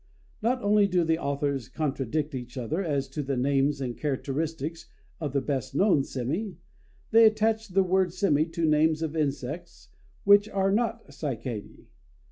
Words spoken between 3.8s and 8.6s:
characteristics of the best known sémi; they attach the word sémi